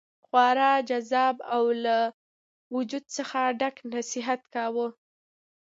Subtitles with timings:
[0.25, 1.97] خورا جذاب او له
[2.75, 4.87] وجد څخه ډک نصیحت کاوه.